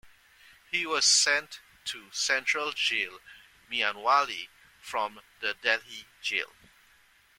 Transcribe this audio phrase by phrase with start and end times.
[0.71, 3.19] He was sent to Central Jail
[3.69, 4.49] Mianwali
[4.81, 6.53] from the Delhi jail.